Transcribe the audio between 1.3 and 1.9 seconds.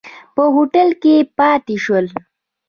پاتې